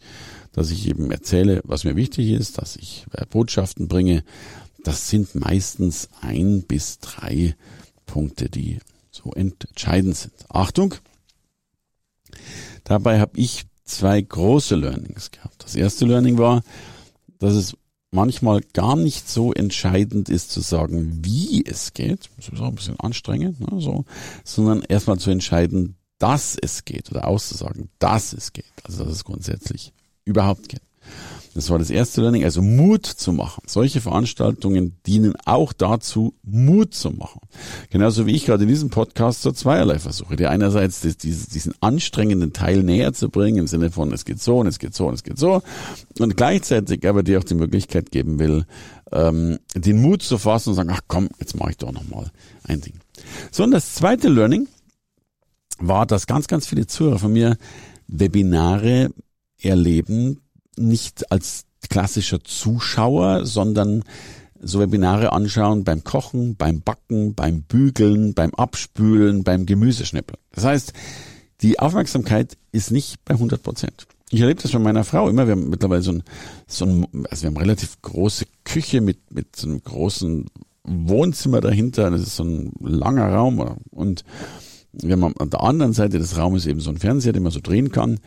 dass 0.52 0.70
ich 0.70 0.88
eben 0.88 1.10
erzähle, 1.10 1.60
was 1.64 1.84
mir 1.84 1.96
wichtig 1.96 2.30
ist, 2.30 2.58
dass 2.58 2.76
ich 2.76 3.06
äh, 3.12 3.26
Botschaften 3.26 3.88
bringe. 3.88 4.24
Das 4.84 5.08
sind 5.08 5.34
meistens 5.34 6.08
ein 6.20 6.62
bis 6.62 7.00
drei 7.00 7.56
Punkte, 8.06 8.48
die 8.48 8.78
so 9.10 9.32
entscheidend 9.32 10.16
sind. 10.16 10.32
Achtung! 10.48 10.94
Dabei 12.84 13.18
habe 13.18 13.38
ich 13.38 13.64
zwei 13.86 14.20
große 14.20 14.74
Learnings 14.74 15.30
gehabt. 15.30 15.64
Das 15.64 15.74
erste 15.74 16.04
Learning 16.04 16.38
war, 16.38 16.62
dass 17.38 17.54
es 17.54 17.76
manchmal 18.10 18.60
gar 18.72 18.96
nicht 18.96 19.28
so 19.28 19.52
entscheidend 19.52 20.28
ist 20.28 20.50
zu 20.50 20.60
sagen, 20.60 21.24
wie 21.24 21.64
es 21.64 21.92
geht, 21.92 22.30
das 22.36 22.48
ist 22.48 22.60
auch 22.60 22.68
ein 22.68 22.74
bisschen 22.74 22.98
anstrengend, 23.00 23.60
ne, 23.60 23.80
so, 23.80 24.04
sondern 24.44 24.82
erstmal 24.82 25.18
zu 25.18 25.30
entscheiden, 25.30 25.96
dass 26.18 26.56
es 26.60 26.84
geht 26.84 27.10
oder 27.10 27.26
auszusagen, 27.26 27.90
dass 27.98 28.32
es 28.32 28.52
geht, 28.52 28.72
also 28.84 29.04
dass 29.04 29.12
es 29.12 29.24
grundsätzlich 29.24 29.92
überhaupt 30.24 30.68
geht. 30.68 30.85
Das 31.56 31.70
war 31.70 31.78
das 31.78 31.88
erste 31.88 32.20
Learning, 32.20 32.44
also 32.44 32.60
Mut 32.60 33.06
zu 33.06 33.32
machen. 33.32 33.62
Solche 33.66 34.02
Veranstaltungen 34.02 34.98
dienen 35.06 35.32
auch 35.46 35.72
dazu, 35.72 36.34
Mut 36.42 36.92
zu 36.92 37.10
machen. 37.10 37.40
Genauso 37.88 38.26
wie 38.26 38.36
ich 38.36 38.44
gerade 38.44 38.64
in 38.64 38.68
diesem 38.68 38.90
Podcast 38.90 39.40
so 39.40 39.50
zweierlei 39.52 39.98
versuche. 39.98 40.36
Die 40.36 40.48
einerseits 40.48 41.00
diesen 41.00 41.72
anstrengenden 41.80 42.52
Teil 42.52 42.82
näher 42.82 43.14
zu 43.14 43.30
bringen, 43.30 43.56
im 43.56 43.66
Sinne 43.68 43.90
von, 43.90 44.12
es 44.12 44.26
geht 44.26 44.42
so 44.42 44.58
und 44.58 44.66
es 44.66 44.78
geht 44.78 44.94
so 44.94 45.06
und 45.06 45.14
es 45.14 45.22
geht 45.22 45.38
so. 45.38 45.62
Und 46.18 46.36
gleichzeitig 46.36 47.08
aber 47.08 47.22
dir 47.22 47.38
auch 47.38 47.44
die 47.44 47.54
Möglichkeit 47.54 48.10
geben 48.10 48.38
will, 48.38 48.66
ähm, 49.10 49.58
den 49.74 50.02
Mut 50.02 50.22
zu 50.22 50.36
fassen 50.36 50.70
und 50.70 50.74
sagen, 50.74 50.90
ach 50.92 51.00
komm, 51.08 51.30
jetzt 51.40 51.56
mache 51.56 51.70
ich 51.70 51.78
doch 51.78 51.90
nochmal 51.90 52.30
ein 52.64 52.82
Ding. 52.82 53.00
So, 53.50 53.64
und 53.64 53.70
das 53.70 53.94
zweite 53.94 54.28
Learning 54.28 54.68
war, 55.78 56.04
dass 56.04 56.26
ganz, 56.26 56.48
ganz 56.48 56.66
viele 56.66 56.86
Zuhörer 56.86 57.18
von 57.18 57.32
mir 57.32 57.56
Webinare 58.08 59.08
erleben, 59.58 60.42
nicht 60.76 61.30
als 61.30 61.64
klassischer 61.88 62.42
Zuschauer, 62.42 63.46
sondern 63.46 64.02
so 64.60 64.80
Webinare 64.80 65.32
anschauen 65.32 65.84
beim 65.84 66.04
Kochen, 66.04 66.56
beim 66.56 66.80
Backen, 66.80 67.34
beim 67.34 67.62
Bügeln, 67.62 68.34
beim 68.34 68.54
Abspülen, 68.54 69.44
beim 69.44 69.66
Gemüseschnippeln. 69.66 70.38
Das 70.52 70.64
heißt, 70.64 70.92
die 71.62 71.78
Aufmerksamkeit 71.78 72.56
ist 72.72 72.90
nicht 72.90 73.24
bei 73.24 73.34
100 73.34 73.62
Prozent. 73.62 74.06
Ich 74.30 74.40
erlebe 74.40 74.60
das 74.60 74.72
von 74.72 74.82
meiner 74.82 75.04
Frau 75.04 75.28
immer. 75.28 75.46
Wir 75.46 75.52
haben 75.52 75.70
mittlerweile 75.70 76.02
so 76.02 76.12
ein, 76.12 76.22
so 76.66 76.84
ein 76.84 77.06
also 77.30 77.42
wir 77.42 77.48
haben 77.48 77.56
relativ 77.56 78.00
große 78.02 78.46
Küche 78.64 79.00
mit, 79.00 79.32
mit 79.32 79.54
so 79.54 79.68
einem 79.68 79.82
großen 79.82 80.46
Wohnzimmer 80.82 81.60
dahinter. 81.60 82.10
Das 82.10 82.22
ist 82.22 82.36
so 82.36 82.44
ein 82.44 82.72
langer 82.80 83.32
Raum 83.32 83.78
und 83.90 84.24
Wir 85.02 85.12
haben 85.12 85.36
an 85.38 85.50
der 85.50 85.62
anderen 85.62 85.92
Seite 85.92 86.18
des 86.18 86.38
Raumes 86.38 86.66
eben 86.66 86.80
so 86.80 86.90
einen 86.90 86.98
Fernseher, 86.98 87.32
den 87.32 87.42
man 87.42 87.52
so 87.52 87.60
drehen 87.62 87.92
kann. 87.92 88.18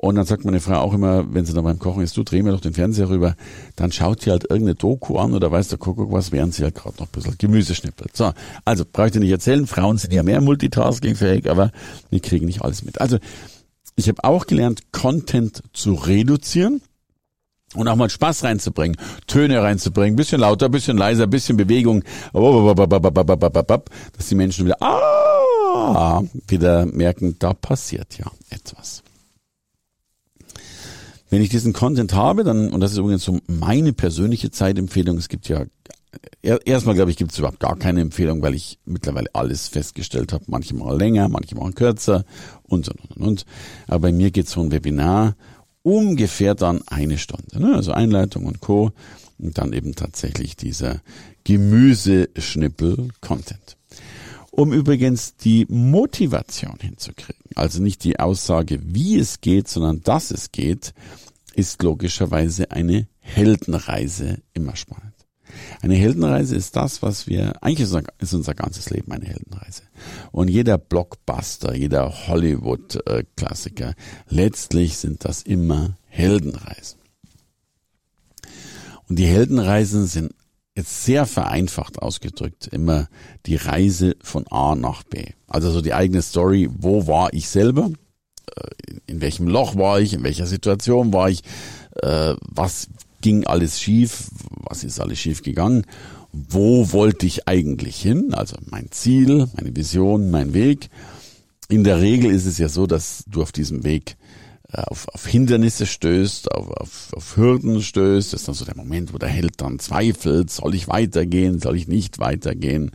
Und 0.00 0.14
dann 0.14 0.26
sagt 0.26 0.44
meine 0.44 0.60
Frau 0.60 0.78
auch 0.78 0.94
immer, 0.94 1.34
wenn 1.34 1.44
sie 1.44 1.52
da 1.54 1.60
beim 1.60 1.80
Kochen 1.80 2.04
ist, 2.04 2.16
du 2.16 2.22
dreh 2.22 2.40
mir 2.42 2.52
doch 2.52 2.60
den 2.60 2.72
Fernseher 2.72 3.08
rüber, 3.08 3.34
dann 3.74 3.90
schaut 3.90 4.20
sie 4.20 4.30
halt 4.30 4.44
irgendeine 4.44 4.76
Doku 4.76 5.18
an 5.18 5.34
oder 5.34 5.50
weiß 5.50 5.68
der 5.68 5.78
Kuckuck 5.78 6.12
was, 6.12 6.30
während 6.30 6.54
sie 6.54 6.62
halt 6.62 6.76
gerade 6.76 6.96
noch 6.98 7.06
ein 7.06 7.12
bisschen 7.12 7.34
Gemüse 7.36 7.74
schnippelt. 7.74 8.16
So, 8.16 8.32
also 8.64 8.84
brauche 8.90 9.08
ich 9.08 9.12
dir 9.12 9.18
nicht 9.18 9.32
erzählen, 9.32 9.66
Frauen 9.66 9.98
sind 9.98 10.12
ja 10.12 10.22
mehr 10.22 10.40
multitaskingfähig, 10.40 11.50
aber 11.50 11.72
wir 12.10 12.20
kriegen 12.20 12.46
nicht 12.46 12.62
alles 12.62 12.84
mit. 12.84 13.00
Also 13.00 13.18
ich 13.96 14.08
habe 14.08 14.22
auch 14.22 14.46
gelernt, 14.46 14.92
Content 14.92 15.64
zu 15.72 15.94
reduzieren 15.94 16.80
und 17.74 17.88
auch 17.88 17.96
mal 17.96 18.08
Spaß 18.08 18.44
reinzubringen, 18.44 18.96
Töne 19.26 19.60
reinzubringen, 19.62 20.14
bisschen 20.14 20.40
lauter, 20.40 20.68
bisschen 20.68 20.96
leiser, 20.96 21.26
bisschen 21.26 21.56
Bewegung, 21.56 22.04
dass 22.32 24.28
die 24.28 24.34
Menschen 24.36 24.64
wieder, 24.64 24.80
ah, 24.80 25.27
wieder 26.46 26.86
merken, 26.86 27.36
da 27.38 27.52
passiert 27.52 28.18
ja 28.18 28.30
etwas. 28.50 29.02
Wenn 31.30 31.42
ich 31.42 31.50
diesen 31.50 31.72
Content 31.72 32.14
habe, 32.14 32.42
dann, 32.42 32.72
und 32.72 32.80
das 32.80 32.92
ist 32.92 32.98
übrigens 32.98 33.24
so 33.24 33.38
meine 33.46 33.92
persönliche 33.92 34.50
Zeitempfehlung, 34.50 35.18
es 35.18 35.28
gibt 35.28 35.48
ja, 35.48 35.66
erstmal 36.42 36.94
glaube 36.94 37.10
ich, 37.10 37.18
gibt 37.18 37.32
es 37.32 37.38
überhaupt 37.38 37.60
gar 37.60 37.76
keine 37.76 38.00
Empfehlung, 38.00 38.40
weil 38.42 38.54
ich 38.54 38.78
mittlerweile 38.86 39.28
alles 39.34 39.68
festgestellt 39.68 40.32
habe, 40.32 40.44
manchmal 40.46 40.96
länger, 40.96 41.28
manchmal 41.28 41.72
kürzer 41.72 42.24
und 42.62 42.88
und 42.88 43.10
und 43.10 43.18
und. 43.18 43.44
Aber 43.86 44.00
bei 44.00 44.12
mir 44.12 44.30
geht 44.30 44.48
so 44.48 44.62
ein 44.62 44.72
Webinar 44.72 45.36
ungefähr 45.82 46.54
dann 46.54 46.80
eine 46.86 47.18
Stunde, 47.18 47.60
ne? 47.60 47.74
also 47.74 47.92
Einleitung 47.92 48.46
und 48.46 48.60
Co. 48.60 48.92
Und 49.38 49.56
dann 49.56 49.72
eben 49.72 49.94
tatsächlich 49.94 50.56
dieser 50.56 51.00
Gemüseschnippel-Content. 51.44 53.77
Um 54.58 54.72
übrigens 54.72 55.36
die 55.36 55.66
Motivation 55.68 56.78
hinzukriegen, 56.80 57.44
also 57.54 57.80
nicht 57.80 58.02
die 58.02 58.18
Aussage, 58.18 58.80
wie 58.82 59.16
es 59.16 59.40
geht, 59.40 59.68
sondern 59.68 60.02
dass 60.02 60.32
es 60.32 60.50
geht, 60.50 60.94
ist 61.54 61.80
logischerweise 61.84 62.72
eine 62.72 63.06
Heldenreise 63.20 64.42
immer 64.54 64.74
spannend. 64.74 65.14
Eine 65.80 65.94
Heldenreise 65.94 66.56
ist 66.56 66.74
das, 66.74 67.02
was 67.02 67.28
wir, 67.28 67.62
eigentlich 67.62 67.82
ist 67.82 67.92
unser, 67.92 68.08
ist 68.18 68.34
unser 68.34 68.54
ganzes 68.54 68.90
Leben 68.90 69.12
eine 69.12 69.26
Heldenreise. 69.26 69.82
Und 70.32 70.48
jeder 70.48 70.76
Blockbuster, 70.76 71.76
jeder 71.76 72.26
Hollywood-Klassiker, 72.26 73.94
letztlich 74.28 74.98
sind 74.98 75.24
das 75.24 75.42
immer 75.42 75.96
Heldenreisen. 76.08 76.98
Und 79.08 79.20
die 79.20 79.26
Heldenreisen 79.26 80.06
sind 80.06 80.34
jetzt 80.78 81.04
sehr 81.04 81.26
vereinfacht 81.26 82.00
ausgedrückt 82.00 82.68
immer 82.68 83.08
die 83.46 83.56
Reise 83.56 84.16
von 84.22 84.46
A 84.48 84.74
nach 84.76 85.02
B. 85.02 85.24
Also 85.48 85.70
so 85.70 85.80
die 85.80 85.92
eigene 85.92 86.22
Story, 86.22 86.70
wo 86.72 87.06
war 87.06 87.32
ich 87.34 87.48
selber, 87.48 87.90
äh, 88.56 88.94
in 89.06 89.20
welchem 89.20 89.48
Loch 89.48 89.76
war 89.76 90.00
ich, 90.00 90.14
in 90.14 90.22
welcher 90.22 90.46
Situation 90.46 91.12
war 91.12 91.28
ich, 91.28 91.42
äh, 92.02 92.34
was 92.40 92.88
ging 93.20 93.44
alles 93.44 93.80
schief, 93.80 94.30
was 94.68 94.84
ist 94.84 95.00
alles 95.00 95.18
schief 95.18 95.42
gegangen, 95.42 95.84
wo 96.32 96.92
wollte 96.92 97.26
ich 97.26 97.48
eigentlich 97.48 98.00
hin, 98.00 98.32
also 98.32 98.56
mein 98.70 98.90
Ziel, 98.92 99.48
meine 99.56 99.74
Vision, 99.74 100.30
mein 100.30 100.54
Weg. 100.54 100.90
In 101.68 101.82
der 101.82 102.00
Regel 102.00 102.30
ist 102.30 102.46
es 102.46 102.58
ja 102.58 102.68
so, 102.68 102.86
dass 102.86 103.24
du 103.26 103.42
auf 103.42 103.50
diesem 103.50 103.82
Weg 103.82 104.16
auf, 104.72 105.08
auf 105.08 105.26
Hindernisse 105.26 105.86
stößt, 105.86 106.52
auf, 106.52 106.70
auf, 106.70 107.12
auf 107.14 107.36
Hürden 107.36 107.82
stößt. 107.82 108.32
Das 108.32 108.40
ist 108.40 108.48
dann 108.48 108.54
so 108.54 108.64
der 108.64 108.76
Moment, 108.76 109.14
wo 109.14 109.18
der 109.18 109.28
Held 109.28 109.60
dann 109.60 109.78
zweifelt, 109.78 110.50
soll 110.50 110.74
ich 110.74 110.88
weitergehen, 110.88 111.60
soll 111.60 111.76
ich 111.76 111.88
nicht 111.88 112.18
weitergehen, 112.18 112.90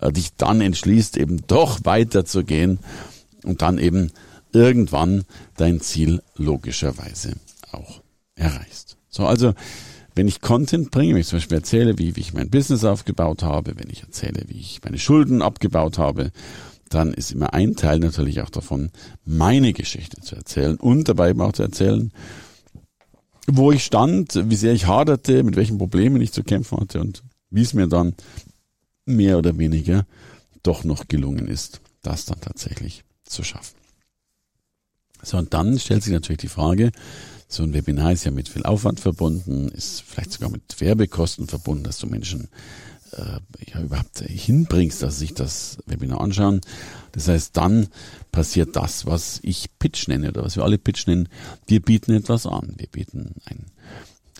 äh, 0.00 0.12
dich 0.12 0.34
dann 0.36 0.60
entschließt, 0.60 1.16
eben 1.16 1.46
doch 1.46 1.80
weiterzugehen 1.84 2.80
und 3.44 3.62
dann 3.62 3.78
eben 3.78 4.10
irgendwann 4.52 5.24
dein 5.56 5.80
Ziel 5.80 6.22
logischerweise 6.36 7.34
auch 7.70 8.00
erreichst. 8.34 8.96
So, 9.08 9.24
also 9.24 9.54
wenn 10.14 10.28
ich 10.28 10.40
Content 10.40 10.90
bringe, 10.90 11.14
wenn 11.14 11.20
ich 11.20 11.28
zum 11.28 11.38
Beispiel 11.38 11.58
erzähle, 11.58 11.98
wie, 11.98 12.16
wie 12.16 12.20
ich 12.20 12.34
mein 12.34 12.50
Business 12.50 12.84
aufgebaut 12.84 13.42
habe, 13.42 13.74
wenn 13.76 13.88
ich 13.88 14.02
erzähle, 14.02 14.42
wie 14.48 14.58
ich 14.58 14.80
meine 14.84 14.98
Schulden 14.98 15.40
abgebaut 15.40 15.98
habe, 15.98 16.32
dann 16.94 17.12
ist 17.12 17.32
immer 17.32 17.54
ein 17.54 17.76
Teil 17.76 17.98
natürlich 17.98 18.40
auch 18.40 18.50
davon, 18.50 18.90
meine 19.24 19.72
Geschichte 19.72 20.20
zu 20.20 20.36
erzählen 20.36 20.76
und 20.76 21.08
dabei 21.08 21.30
eben 21.30 21.40
auch 21.40 21.52
zu 21.52 21.62
erzählen, 21.62 22.12
wo 23.46 23.72
ich 23.72 23.84
stand, 23.84 24.50
wie 24.50 24.56
sehr 24.56 24.72
ich 24.72 24.86
haderte, 24.86 25.42
mit 25.42 25.56
welchen 25.56 25.78
Problemen 25.78 26.20
ich 26.20 26.32
zu 26.32 26.44
kämpfen 26.44 26.78
hatte 26.78 27.00
und 27.00 27.22
wie 27.50 27.62
es 27.62 27.74
mir 27.74 27.86
dann 27.86 28.14
mehr 29.04 29.38
oder 29.38 29.58
weniger 29.58 30.06
doch 30.62 30.84
noch 30.84 31.08
gelungen 31.08 31.48
ist, 31.48 31.80
das 32.02 32.24
dann 32.24 32.40
tatsächlich 32.40 33.04
zu 33.24 33.42
schaffen. 33.42 33.76
So, 35.22 35.38
und 35.38 35.54
dann 35.54 35.78
stellt 35.78 36.02
sich 36.02 36.12
natürlich 36.12 36.40
die 36.40 36.48
Frage, 36.48 36.92
so 37.48 37.62
ein 37.62 37.74
Webinar 37.74 38.12
ist 38.12 38.24
ja 38.24 38.30
mit 38.30 38.48
viel 38.48 38.62
Aufwand 38.62 38.98
verbunden, 38.98 39.68
ist 39.68 40.02
vielleicht 40.02 40.32
sogar 40.32 40.50
mit 40.50 40.80
Werbekosten 40.80 41.46
verbunden, 41.46 41.84
dass 41.84 41.98
du 41.98 42.06
Menschen 42.06 42.48
ja, 43.12 43.80
überhaupt 43.80 44.20
hinbringst, 44.20 45.02
dass 45.02 45.18
sich 45.18 45.34
das 45.34 45.78
Webinar 45.86 46.20
anschauen. 46.20 46.60
Das 47.12 47.28
heißt, 47.28 47.56
dann 47.56 47.88
passiert 48.30 48.76
das, 48.76 49.06
was 49.06 49.40
ich 49.42 49.68
Pitch 49.78 50.08
nenne 50.08 50.30
oder 50.30 50.44
was 50.44 50.56
wir 50.56 50.64
alle 50.64 50.78
Pitch 50.78 51.06
nennen. 51.06 51.28
Wir 51.66 51.80
bieten 51.80 52.12
etwas 52.12 52.46
an. 52.46 52.74
Wir 52.76 52.86
bieten 52.86 53.34
ein 53.44 53.66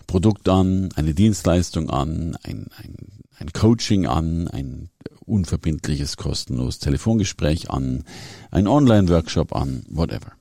Produkt 0.07 0.49
an, 0.49 0.89
eine 0.95 1.13
Dienstleistung 1.13 1.89
an, 1.89 2.35
ein, 2.43 2.67
ein, 2.77 2.95
ein 3.37 3.53
Coaching 3.53 4.05
an, 4.07 4.47
ein 4.47 4.89
unverbindliches, 5.25 6.17
kostenloses 6.17 6.79
Telefongespräch 6.79 7.69
an, 7.69 8.03
ein 8.51 8.67
Online-Workshop 8.67 9.55
an, 9.55 9.83
whatever. 9.89 10.33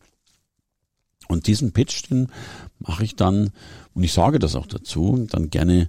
Und 1.28 1.46
diesen 1.46 1.72
Pitch, 1.72 2.10
den 2.10 2.28
mache 2.78 3.04
ich 3.04 3.16
dann, 3.16 3.50
und 3.94 4.02
ich 4.02 4.12
sage 4.12 4.38
das 4.38 4.56
auch 4.56 4.66
dazu, 4.66 5.26
dann 5.30 5.50
gerne 5.50 5.88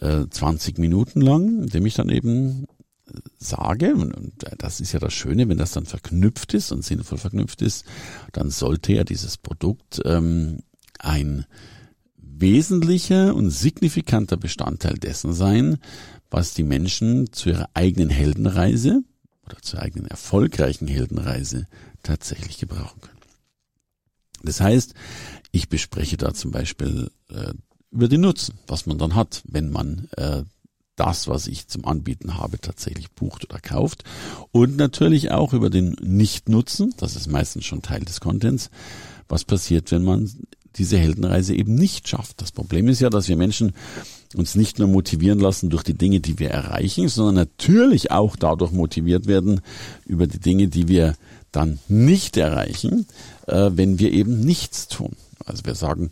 äh, 0.00 0.26
20 0.28 0.78
Minuten 0.78 1.20
lang, 1.20 1.62
indem 1.62 1.86
ich 1.86 1.94
dann 1.94 2.08
eben 2.08 2.64
äh, 3.06 3.12
sage, 3.38 3.94
und, 3.94 4.12
und 4.12 4.32
das 4.58 4.80
ist 4.80 4.92
ja 4.92 4.98
das 4.98 5.12
Schöne, 5.12 5.48
wenn 5.48 5.58
das 5.58 5.72
dann 5.72 5.86
verknüpft 5.86 6.54
ist 6.54 6.72
und 6.72 6.84
sinnvoll 6.84 7.18
verknüpft 7.18 7.62
ist, 7.62 7.84
dann 8.32 8.50
sollte 8.50 8.92
ja 8.92 9.04
dieses 9.04 9.36
Produkt 9.36 10.00
ähm, 10.04 10.60
ein 10.98 11.46
wesentlicher 12.16 13.34
und 13.34 13.50
signifikanter 13.50 14.36
Bestandteil 14.36 14.94
dessen 14.94 15.32
sein, 15.32 15.78
was 16.30 16.54
die 16.54 16.62
Menschen 16.62 17.32
zu 17.32 17.50
ihrer 17.50 17.68
eigenen 17.74 18.08
Heldenreise 18.08 19.02
oder 19.44 19.60
zur 19.60 19.80
eigenen 19.80 20.06
erfolgreichen 20.06 20.88
Heldenreise 20.88 21.66
tatsächlich 22.02 22.58
gebrauchen 22.58 23.00
können. 23.00 23.20
Das 24.42 24.60
heißt, 24.60 24.94
ich 25.52 25.68
bespreche 25.68 26.16
da 26.16 26.32
zum 26.32 26.50
Beispiel 26.50 27.10
äh, 27.28 27.52
über 27.90 28.08
den 28.08 28.20
Nutzen, 28.20 28.58
was 28.66 28.86
man 28.86 28.98
dann 28.98 29.14
hat, 29.14 29.42
wenn 29.46 29.70
man 29.70 30.08
äh, 30.16 30.42
das, 30.96 31.28
was 31.28 31.46
ich 31.46 31.66
zum 31.66 31.86
Anbieten 31.86 32.36
habe, 32.36 32.60
tatsächlich 32.60 33.10
bucht 33.12 33.44
oder 33.44 33.58
kauft. 33.58 34.04
Und 34.52 34.76
natürlich 34.76 35.30
auch 35.30 35.54
über 35.54 35.70
den 35.70 35.96
Nicht-Nutzen, 36.02 36.94
das 36.98 37.16
ist 37.16 37.26
meistens 37.26 37.64
schon 37.64 37.82
Teil 37.82 38.00
des 38.00 38.20
Contents, 38.20 38.70
was 39.28 39.44
passiert, 39.44 39.90
wenn 39.92 40.04
man 40.04 40.30
diese 40.76 40.98
Heldenreise 40.98 41.54
eben 41.54 41.74
nicht 41.74 42.08
schafft. 42.08 42.40
Das 42.42 42.52
Problem 42.52 42.86
ist 42.88 43.00
ja, 43.00 43.10
dass 43.10 43.28
wir 43.28 43.36
Menschen 43.36 43.72
uns 44.36 44.54
nicht 44.54 44.78
nur 44.78 44.88
motivieren 44.88 45.40
lassen 45.40 45.70
durch 45.70 45.82
die 45.82 45.96
Dinge, 45.96 46.20
die 46.20 46.38
wir 46.38 46.50
erreichen, 46.50 47.08
sondern 47.08 47.34
natürlich 47.34 48.10
auch 48.10 48.36
dadurch 48.36 48.70
motiviert 48.70 49.26
werden 49.26 49.62
über 50.06 50.26
die 50.26 50.38
Dinge, 50.38 50.68
die 50.68 50.86
wir 50.86 51.16
dann 51.50 51.80
nicht 51.88 52.36
erreichen, 52.36 53.06
äh, 53.46 53.70
wenn 53.74 53.98
wir 53.98 54.12
eben 54.12 54.40
nichts 54.40 54.86
tun. 54.86 55.16
Also 55.44 55.64
wir 55.64 55.74
sagen, 55.74 56.10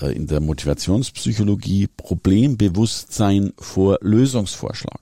in 0.00 0.26
der 0.26 0.40
Motivationspsychologie 0.40 1.88
Problembewusstsein 1.88 3.52
vor 3.58 3.98
Lösungsvorschlag. 4.00 5.00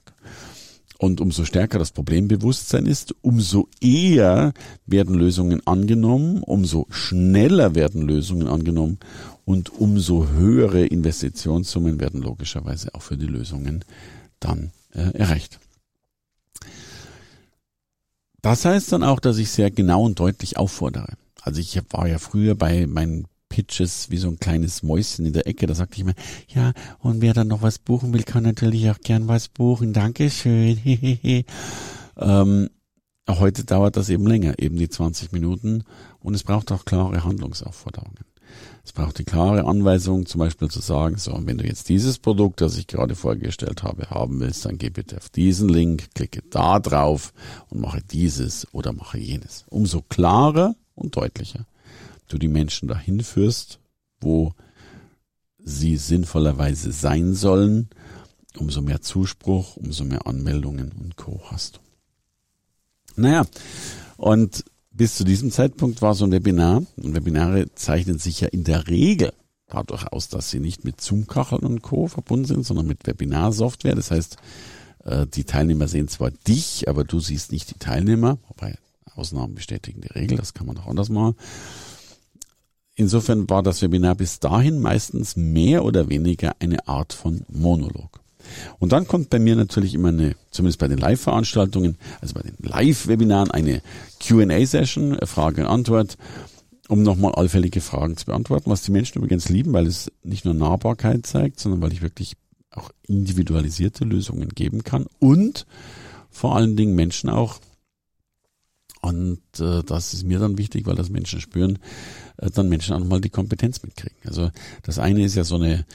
Und 1.01 1.19
umso 1.19 1.45
stärker 1.45 1.79
das 1.79 1.91
Problembewusstsein 1.91 2.85
ist, 2.85 3.15
umso 3.21 3.67
eher 3.81 4.53
werden 4.85 5.15
Lösungen 5.15 5.65
angenommen, 5.65 6.43
umso 6.43 6.85
schneller 6.91 7.73
werden 7.73 8.03
Lösungen 8.03 8.47
angenommen 8.47 8.99
und 9.43 9.71
umso 9.79 10.27
höhere 10.27 10.85
Investitionssummen 10.85 11.99
werden 11.99 12.21
logischerweise 12.21 12.93
auch 12.93 13.01
für 13.01 13.17
die 13.17 13.25
Lösungen 13.25 13.83
dann 14.39 14.71
äh, 14.93 15.11
erreicht. 15.17 15.59
Das 18.43 18.65
heißt 18.65 18.91
dann 18.91 19.03
auch, 19.03 19.19
dass 19.19 19.39
ich 19.39 19.49
sehr 19.49 19.71
genau 19.71 20.03
und 20.03 20.19
deutlich 20.19 20.57
auffordere. 20.57 21.13
Also 21.41 21.59
ich 21.61 21.81
war 21.89 22.07
ja 22.07 22.19
früher 22.19 22.53
bei 22.53 22.85
meinen 22.85 23.25
Pitches 23.51 24.09
wie 24.09 24.17
so 24.17 24.29
ein 24.29 24.39
kleines 24.39 24.81
Mäuschen 24.81 25.25
in 25.25 25.33
der 25.33 25.45
Ecke. 25.45 25.67
Da 25.67 25.75
sagte 25.75 25.97
ich 25.97 26.05
mir, 26.05 26.15
ja, 26.47 26.71
und 26.99 27.21
wer 27.21 27.33
dann 27.33 27.49
noch 27.49 27.61
was 27.61 27.79
buchen 27.79 28.13
will, 28.13 28.23
kann 28.23 28.43
natürlich 28.43 28.89
auch 28.89 28.99
gern 28.99 29.27
was 29.27 29.49
buchen. 29.49 29.91
Dankeschön. 29.91 30.79
ähm, 32.17 32.69
heute 33.27 33.65
dauert 33.65 33.97
das 33.97 34.09
eben 34.09 34.25
länger, 34.25 34.57
eben 34.57 34.77
die 34.77 34.87
20 34.87 35.33
Minuten. 35.33 35.83
Und 36.21 36.33
es 36.33 36.43
braucht 36.43 36.71
auch 36.71 36.85
klare 36.85 37.25
Handlungsaufforderungen. 37.25 38.23
Es 38.85 38.93
braucht 38.93 39.19
die 39.19 39.25
klare 39.25 39.65
Anweisung, 39.65 40.25
zum 40.25 40.39
Beispiel 40.39 40.69
zu 40.69 40.79
sagen, 40.79 41.17
so, 41.17 41.37
wenn 41.43 41.57
du 41.57 41.65
jetzt 41.65 41.89
dieses 41.89 42.19
Produkt, 42.19 42.61
das 42.61 42.77
ich 42.77 42.87
gerade 42.87 43.15
vorgestellt 43.15 43.83
habe, 43.83 44.09
haben 44.09 44.39
willst, 44.39 44.65
dann 44.65 44.77
geh 44.77 44.89
bitte 44.89 45.17
auf 45.17 45.29
diesen 45.29 45.67
Link, 45.67 46.15
klicke 46.15 46.41
da 46.49 46.79
drauf 46.79 47.33
und 47.69 47.81
mache 47.81 48.01
dieses 48.01 48.65
oder 48.73 48.93
mache 48.93 49.19
jenes. 49.19 49.65
Umso 49.69 50.01
klarer 50.01 50.75
und 50.95 51.15
deutlicher 51.17 51.65
du 52.31 52.37
die 52.37 52.47
Menschen 52.47 52.87
dahin 52.87 53.21
führst, 53.21 53.79
wo 54.19 54.53
sie 55.57 55.97
sinnvollerweise 55.97 56.91
sein 56.91 57.33
sollen, 57.33 57.89
umso 58.57 58.81
mehr 58.81 59.01
Zuspruch, 59.01 59.77
umso 59.77 60.03
mehr 60.03 60.27
Anmeldungen 60.27 60.91
und 60.91 61.15
Co. 61.15 61.41
hast. 61.45 61.79
Naja, 63.15 63.45
und 64.17 64.65
bis 64.91 65.15
zu 65.15 65.23
diesem 65.23 65.51
Zeitpunkt 65.51 66.01
war 66.01 66.15
so 66.15 66.25
ein 66.25 66.31
Webinar, 66.31 66.83
und 66.97 67.15
Webinare 67.15 67.73
zeichnen 67.75 68.19
sich 68.19 68.41
ja 68.41 68.47
in 68.47 68.63
der 68.63 68.87
Regel 68.87 69.33
dadurch 69.67 70.05
aus, 70.11 70.27
dass 70.27 70.49
sie 70.49 70.59
nicht 70.59 70.83
mit 70.83 70.99
Zoom-Kacheln 70.99 71.63
und 71.63 71.81
Co. 71.81 72.07
verbunden 72.07 72.45
sind, 72.45 72.65
sondern 72.65 72.87
mit 72.87 73.07
Webinarsoftware. 73.07 73.95
Das 73.95 74.11
heißt, 74.11 74.37
äh, 75.05 75.25
die 75.27 75.45
Teilnehmer 75.45 75.87
sehen 75.87 76.09
zwar 76.09 76.31
dich, 76.31 76.89
aber 76.89 77.03
du 77.03 77.19
siehst 77.19 77.51
nicht 77.51 77.69
die 77.69 77.79
Teilnehmer, 77.79 78.37
wobei 78.47 78.77
Ausnahmen 79.15 79.55
bestätigen 79.55 80.01
die 80.01 80.11
Regel, 80.13 80.37
das 80.37 80.53
kann 80.53 80.67
man 80.67 80.77
auch 80.77 80.87
anders 80.87 81.09
machen. 81.09 81.35
Insofern 83.01 83.49
war 83.49 83.63
das 83.63 83.81
Webinar 83.81 84.13
bis 84.13 84.39
dahin 84.39 84.79
meistens 84.79 85.35
mehr 85.35 85.83
oder 85.83 86.07
weniger 86.07 86.55
eine 86.59 86.87
Art 86.87 87.13
von 87.13 87.41
Monolog. 87.49 88.21
Und 88.77 88.91
dann 88.91 89.07
kommt 89.07 89.31
bei 89.31 89.39
mir 89.39 89.55
natürlich 89.55 89.95
immer 89.95 90.09
eine, 90.09 90.35
zumindest 90.51 90.79
bei 90.79 90.87
den 90.87 90.99
Live-Veranstaltungen, 90.99 91.97
also 92.21 92.35
bei 92.35 92.41
den 92.41 92.55
Live-Webinaren, 92.59 93.49
eine 93.49 93.81
QA-Session, 94.19 95.17
Frage 95.25 95.61
und 95.61 95.67
Antwort, 95.67 96.15
um 96.89 97.01
nochmal 97.01 97.33
allfällige 97.33 97.81
Fragen 97.81 98.17
zu 98.17 98.27
beantworten, 98.27 98.69
was 98.69 98.83
die 98.83 98.91
Menschen 98.91 99.17
übrigens 99.17 99.49
lieben, 99.49 99.73
weil 99.73 99.87
es 99.87 100.11
nicht 100.23 100.45
nur 100.45 100.53
Nahbarkeit 100.53 101.25
zeigt, 101.25 101.59
sondern 101.59 101.81
weil 101.81 101.93
ich 101.93 102.03
wirklich 102.03 102.35
auch 102.69 102.91
individualisierte 103.07 104.05
Lösungen 104.05 104.49
geben 104.49 104.83
kann 104.83 105.07
und 105.17 105.65
vor 106.29 106.55
allen 106.55 106.75
Dingen 106.75 106.93
Menschen 106.93 107.31
auch, 107.31 107.59
und 109.01 109.41
äh, 109.59 109.83
das 109.83 110.13
ist 110.13 110.25
mir 110.25 110.39
dann 110.39 110.57
wichtig, 110.57 110.85
weil 110.85 110.95
das 110.95 111.09
Menschen 111.09 111.41
spüren, 111.41 111.79
äh, 112.37 112.49
dann 112.51 112.69
Menschen 112.69 112.95
auch 112.95 112.99
nochmal 112.99 113.21
die 113.21 113.29
Kompetenz 113.29 113.81
mitkriegen. 113.83 114.17
Also 114.25 114.51
das 114.83 114.99
eine 114.99 115.25
ist 115.25 115.35
ja 115.35 115.43
so 115.43 115.55
eine 115.55 115.85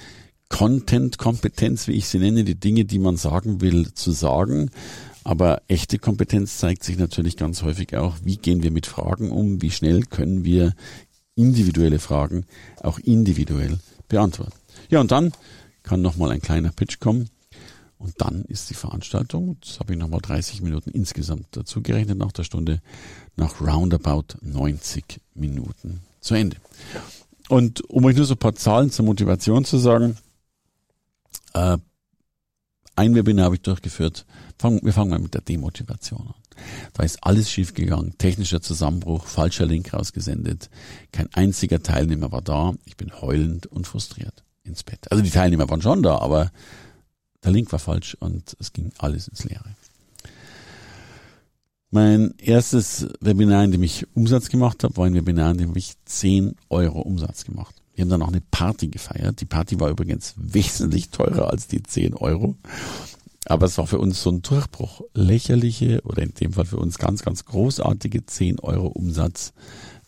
Content-Kompetenz, 0.49 1.89
wie 1.89 1.93
ich 1.93 2.09
sie 2.09 2.19
nenne, 2.19 2.45
die 2.45 2.59
Dinge, 2.59 2.85
die 2.85 2.99
man 2.99 3.17
sagen 3.17 3.61
will, 3.61 3.93
zu 3.95 4.13
sagen. 4.13 4.71
Aber 5.25 5.63
echte 5.67 5.99
Kompetenz 5.99 6.59
zeigt 6.59 6.85
sich 6.85 6.99
natürlich 6.99 7.37
ganz 7.37 7.63
häufig 7.63 7.97
auch, 7.97 8.17
wie 8.23 8.37
gehen 8.37 8.63
wir 8.63 8.71
mit 8.71 8.87
Fragen 8.87 9.31
um, 9.33 9.61
wie 9.61 9.73
schnell 9.73 10.03
können 10.03 10.45
wir 10.45 10.75
individuelle 11.35 11.99
Fragen 11.99 12.45
auch 12.81 12.99
individuell 12.99 13.79
beantworten. 14.09 14.53
Ja, 14.89 15.01
und 15.01 15.11
dann 15.11 15.33
kann 15.83 16.01
nochmal 16.01 16.31
ein 16.31 16.41
kleiner 16.41 16.71
Pitch 16.73 17.01
kommen. 17.01 17.29
Und 17.99 18.21
dann 18.21 18.43
ist 18.45 18.69
die 18.69 18.75
Veranstaltung, 18.75 19.57
das 19.61 19.81
habe 19.81 19.95
ich 19.95 19.99
nochmal 19.99 20.21
30 20.21 20.61
Minuten 20.61 20.91
insgesamt 20.91 21.47
dazu 21.53 21.83
gerechnet 21.83 22.19
nach 22.19 22.33
der 22.33 22.45
Stunde, 22.45 22.83
nach 23.37 23.61
roundabout 23.61 24.37
90 24.43 25.21
Minuten 25.35 26.03
zu 26.21 26.35
Ende. 26.35 26.57
Und 27.49 27.89
um 27.89 28.05
euch 28.05 28.17
nur 28.17 28.27
so 28.27 28.35
ein 28.35 28.39
paar 28.39 28.55
Zahlen 28.55 28.91
zur 28.91 29.05
Motivation 29.05 29.65
zu 29.65 29.79
sagen, 29.79 30.19
äh, 31.55 31.79
ein 32.97 33.15
Webinar 33.15 33.47
habe 33.47 33.57
ich 33.57 33.63
durchgeführt. 33.63 34.27
Fang, 34.59 34.83
wir 34.83 34.93
fangen 34.93 35.11
mal 35.11 35.19
mit 35.19 35.35
der 35.35 35.43
Demotivation 35.43 36.21
an. 36.29 36.35
Da 36.95 37.03
ist 37.03 37.23
alles 37.23 37.51
schiefgegangen. 37.51 38.17
Technischer 38.17 38.63
Zusammenbruch, 38.63 39.27
falscher 39.27 39.67
Link 39.67 39.93
rausgesendet. 39.93 40.71
Kein 41.13 41.33
einziger 41.35 41.83
Teilnehmer 41.83 42.33
war 42.33 42.41
da. 42.41 42.75
Ich 42.87 42.97
bin 42.97 43.13
heulend 43.21 43.67
und 43.67 43.87
frustriert 43.87 44.45
ins 44.65 44.83
Bett. 44.83 45.11
Also 45.11 45.23
die 45.23 45.31
Teilnehmer 45.31 45.69
waren 45.69 45.83
schon 45.83 46.03
da, 46.03 46.19
aber 46.19 46.51
der 47.45 47.53
Link 47.53 47.71
war 47.73 47.79
falsch 47.79 48.17
und 48.19 48.57
es 48.59 48.73
ging 48.73 48.93
alles 48.99 49.29
ins 49.29 49.45
Leere. 49.45 49.75
Mein 51.91 52.35
erstes 52.39 53.09
Webinar, 53.21 53.65
in 53.65 53.73
dem 53.73 53.83
ich 53.83 54.07
Umsatz 54.15 54.49
gemacht 54.49 54.85
habe, 54.85 54.97
war 54.97 55.07
ein 55.07 55.15
Webinar, 55.15 55.53
in 55.53 55.59
dem 55.59 55.77
ich 55.77 55.95
10 56.05 56.57
Euro 56.69 57.01
Umsatz 57.01 57.45
gemacht 57.45 57.75
wir 57.97 58.03
haben 58.03 58.11
dann 58.11 58.23
auch 58.23 58.29
eine 58.29 58.43
Party 58.43 58.89
gefeiert. 58.89 59.41
Die 59.41 59.47
Party 59.47 59.81
war 59.81 59.89
übrigens 59.89 60.35
wesentlich 60.37 61.09
teurer 61.11 61.51
als 61.51 61.67
die 61.67 61.83
10 61.83 62.15
Euro. 62.15 62.55
Aber 63.47 63.67
es 63.67 63.79
war 63.79 63.87
für 63.87 63.99
uns 63.99 64.23
so 64.23 64.31
ein 64.31 64.43
Durchbruch. 64.43 65.01
Lächerliche 65.15 66.03
oder 66.03 66.23
in 66.23 66.35
dem 66.35 66.53
Fall 66.53 66.67
für 66.67 66.77
uns 66.77 66.99
ganz, 66.99 67.23
ganz 67.23 67.47
großartige 67.47 68.27
10 68.27 68.61
Euro 68.61 68.89
Umsatz 68.89 69.55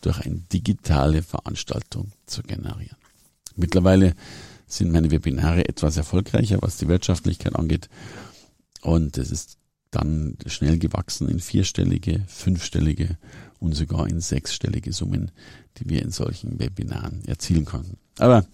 durch 0.01 0.19
eine 0.25 0.35
digitale 0.35 1.23
Veranstaltung 1.23 2.11
zu 2.25 2.43
generieren. 2.43 2.97
Mittlerweile 3.55 4.13
sind 4.69 4.91
meine 4.91 5.11
Webinare 5.11 5.67
etwas 5.67 5.97
erfolgreicher, 5.97 6.59
was 6.61 6.77
die 6.77 6.87
Wirtschaftlichkeit 6.87 7.55
angeht. 7.55 7.89
Und 8.81 9.17
es 9.17 9.31
ist 9.31 9.57
dann 9.91 10.37
schnell 10.45 10.77
gewachsen 10.77 11.27
in 11.27 11.39
vierstellige, 11.39 12.23
fünfstellige 12.27 13.17
und 13.59 13.73
sogar 13.73 14.07
in 14.07 14.21
sechsstellige 14.21 14.93
Summen, 14.93 15.31
die 15.77 15.89
wir 15.89 16.01
in 16.01 16.11
solchen 16.11 16.59
Webinaren 16.59 17.25
erzielen 17.25 17.65
konnten. 17.65 17.97
Aber 18.17 18.45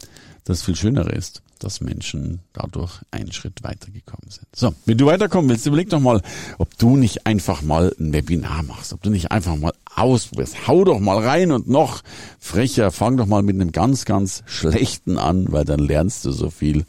das 0.46 0.64
viel 0.64 0.76
Schönere 0.76 1.12
ist, 1.12 1.44
dass 1.60 1.82
Menschen 1.82 2.42
dadurch 2.54 3.02
einen 3.12 3.32
Schritt 3.32 3.64
weitergekommen 3.64 4.30
sind. 4.30 4.48
So, 4.56 4.74
wenn 4.86 4.98
du 4.98 5.06
weiterkommen 5.06 5.50
willst, 5.50 5.66
überleg 5.66 5.90
doch 5.90 6.00
mal, 6.00 6.22
ob 6.58 6.78
du 6.78 6.98
nicht 6.98 7.26
einfach 7.26 7.62
mal 7.62 7.96
ein 8.00 8.14
Webinar 8.14 8.64
machst, 8.64 8.94
ob 8.94 9.02
du 9.02 9.10
nicht 9.10 9.32
einfach 9.32 9.56
mal 9.56 9.74
ausprobierst. 9.96 10.68
Hau 10.68 10.84
doch 10.84 11.00
mal 11.00 11.24
rein 11.24 11.52
und 11.52 11.68
noch 11.68 12.02
frecher, 12.40 12.92
fang 12.92 13.18
doch 13.18 13.26
mal 13.26 13.44
mit 13.44 13.56
einem 13.56 13.72
ganz, 13.72 14.06
ganz 14.06 14.44
schlechten 14.46 15.18
an, 15.18 15.52
weil 15.52 15.66
dann 15.66 15.80
lernst 15.80 16.26
du 16.26 16.32
so 16.32 16.50
viel 16.50 16.86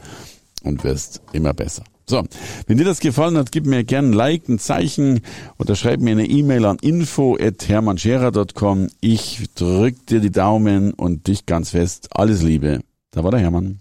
und 0.62 0.85
wirst 0.85 1.22
immer 1.33 1.55
besser. 1.55 1.85
So, 2.09 2.22
wenn 2.68 2.79
dir 2.79 2.85
das 2.85 3.00
gefallen 3.00 3.37
hat, 3.37 3.50
gib 3.50 3.66
mir 3.66 3.83
gerne 3.83 4.09
ein 4.09 4.12
Like, 4.12 4.48
ein 4.48 4.61
Zeichen 4.61 5.22
oder 5.59 5.74
schreib 5.74 6.00
mir 6.00 6.12
eine 6.12 6.26
E-Mail 6.26 6.64
an 6.64 6.76
info@hermannscherer.com. 6.81 8.87
Ich 9.00 9.42
drück 9.57 10.07
dir 10.07 10.20
die 10.20 10.31
Daumen 10.31 10.92
und 10.92 11.26
dich 11.26 11.46
ganz 11.46 11.70
fest. 11.70 12.07
Alles 12.12 12.42
Liebe. 12.42 12.79
Da 13.11 13.24
war 13.24 13.33
der 13.33 13.40
Hermann. 13.40 13.81